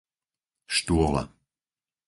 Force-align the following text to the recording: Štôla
Štôla 0.75 1.23